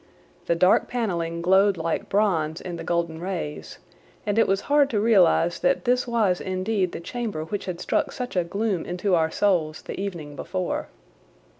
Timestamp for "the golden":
2.77-3.19